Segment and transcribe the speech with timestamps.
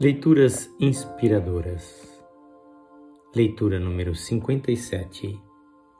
[0.00, 2.20] Leituras inspiradoras.
[3.32, 5.40] Leitura número 57.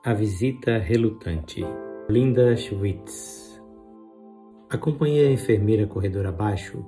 [0.05, 1.65] A visita relutante.
[2.08, 3.62] Linda Schwitz.
[4.68, 6.84] Acompanhei a enfermeira corredor abaixo,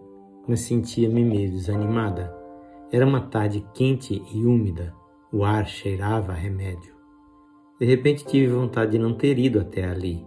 [0.49, 2.37] mas sentia-me meio desanimada.
[2.91, 4.93] Era uma tarde quente e úmida.
[5.33, 6.93] O ar cheirava a remédio.
[7.79, 10.27] De repente tive vontade de não ter ido até ali.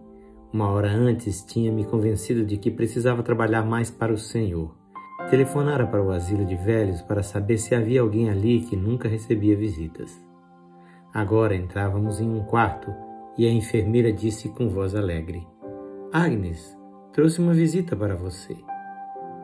[0.54, 4.80] Uma hora antes tinha me convencido de que precisava trabalhar mais para o Senhor.
[5.30, 9.56] Telefonara para o asilo de velhos para saber se havia alguém ali que nunca recebia
[9.56, 10.20] visitas.
[11.14, 12.92] Agora entrávamos em um quarto
[13.38, 15.48] e a enfermeira disse com voz alegre:
[16.12, 16.76] Agnes,
[17.14, 18.58] trouxe uma visita para você.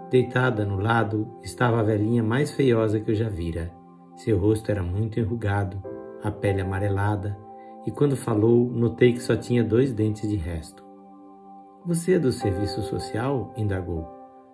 [0.10, 3.72] Deitada no lado estava a velhinha mais feiosa que eu já vira.
[4.16, 5.84] Seu rosto era muito enrugado,
[6.24, 7.38] a pele amarelada,
[7.86, 10.84] e quando falou, notei que só tinha dois dentes de resto.
[11.86, 13.54] Você é do serviço social?
[13.56, 14.08] indagou.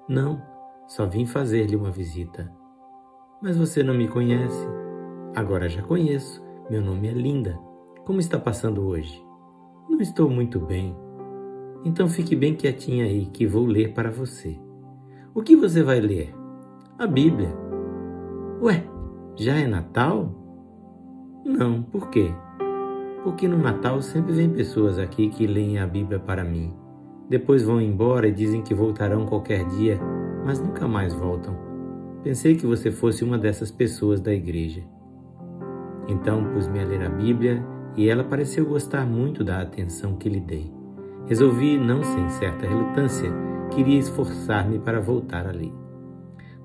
[0.09, 0.41] Não,
[0.87, 2.51] só vim fazer-lhe uma visita.
[3.41, 4.67] Mas você não me conhece?
[5.35, 6.43] Agora já conheço.
[6.69, 7.57] Meu nome é Linda.
[8.05, 9.25] Como está passando hoje?
[9.89, 10.95] Não estou muito bem.
[11.83, 14.59] Então fique bem quietinha aí que vou ler para você.
[15.33, 16.35] O que você vai ler?
[16.99, 17.49] A Bíblia.
[18.61, 18.83] Ué,
[19.35, 20.31] já é Natal?
[21.43, 22.31] Não, por quê?
[23.23, 26.73] Porque no Natal sempre vem pessoas aqui que leem a Bíblia para mim.
[27.29, 29.99] Depois vão embora e dizem que voltarão qualquer dia
[30.45, 31.55] mas nunca mais voltam.
[32.23, 34.83] Pensei que você fosse uma dessas pessoas da igreja.
[36.07, 40.39] Então pus-me a ler a Bíblia e ela pareceu gostar muito da atenção que lhe
[40.39, 40.71] dei.
[41.27, 43.31] Resolvi, não sem certa relutância,
[43.71, 45.73] queria esforçar-me para voltar ali.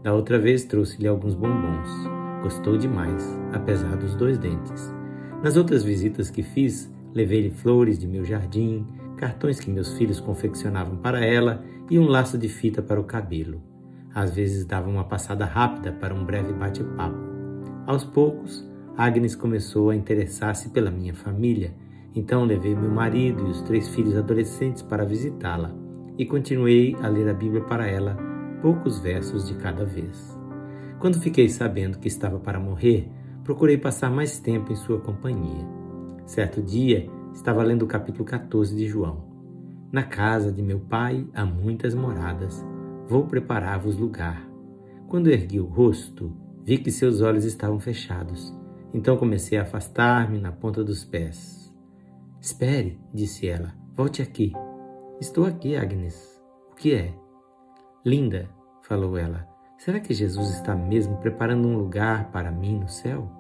[0.03, 1.89] Da outra vez trouxe-lhe alguns bombons.
[2.43, 4.95] Gostou demais, apesar dos dois dentes.
[5.43, 8.87] Nas outras visitas que fiz, levei-lhe flores de meu jardim,
[9.17, 13.63] cartões que meus filhos confeccionavam para ela e um laço de fita para o cabelo.
[14.15, 17.19] Às vezes dava uma passada rápida para um breve bate-papo.
[17.87, 21.75] Aos poucos, Agnes começou a interessar-se pela minha família,
[22.15, 25.87] então levei meu marido e os três filhos adolescentes para visitá-la
[26.19, 28.17] e continuei a ler a Bíblia para ela,
[28.63, 30.37] poucos versos de cada vez.
[30.99, 33.09] Quando fiquei sabendo que estava para morrer,
[33.45, 35.67] procurei passar mais tempo em sua companhia.
[36.25, 39.23] Certo dia, estava lendo o capítulo 14 de João.
[39.93, 42.65] Na casa de meu pai há muitas moradas.
[43.07, 44.49] Vou preparar-vos lugar.
[45.07, 48.57] Quando ergui o rosto, vi que seus olhos estavam fechados.
[48.93, 51.71] Então comecei a afastar-me na ponta dos pés.
[52.41, 53.75] Espere, disse ela.
[53.95, 54.53] Volte aqui.
[55.21, 56.43] Estou aqui, Agnes.
[56.73, 57.15] O que é?
[58.05, 58.49] Linda,
[58.83, 59.47] falou ela.
[59.77, 63.31] Será que Jesus está mesmo preparando um lugar para mim no céu?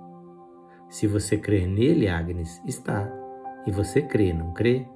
[0.90, 3.25] Se você crer nele, Agnes, está.
[3.66, 4.86] E você crê, não crê?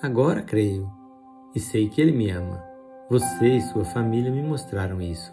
[0.00, 0.88] Agora creio
[1.54, 2.62] e sei que Ele me ama.
[3.10, 5.32] Você e sua família me mostraram isso.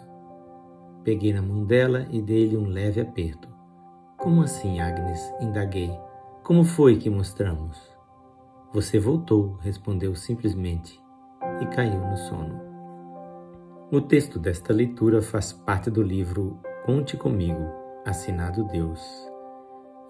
[1.04, 3.48] Peguei na mão dela e dei-lhe um leve aperto.
[4.16, 5.20] Como assim, Agnes?
[5.40, 5.96] indaguei.
[6.42, 7.80] Como foi que mostramos?
[8.72, 11.00] Você voltou, respondeu simplesmente
[11.60, 12.60] e caiu no sono.
[13.90, 17.68] O texto desta leitura faz parte do livro Conte Comigo,
[18.04, 19.31] assinado Deus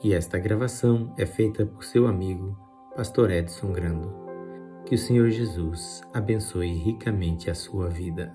[0.02, 2.58] e esta gravação é feita por seu amigo,
[2.96, 4.12] Pastor Edson Grando.
[4.84, 8.34] Que o Senhor Jesus abençoe ricamente a sua vida.